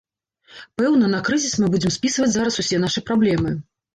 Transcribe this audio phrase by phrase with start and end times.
[0.79, 3.55] Пэўна, на крызіс мы будзем спісваць зараз усе нашы праблемы.